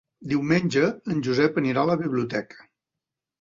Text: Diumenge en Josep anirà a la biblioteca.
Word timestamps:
Diumenge 0.29 0.87
en 1.15 1.19
Josep 1.27 1.61
anirà 1.63 1.85
a 1.85 1.89
la 1.91 1.99
biblioteca. 2.01 2.67